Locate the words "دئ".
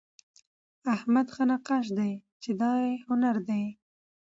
1.97-2.13, 3.47-3.65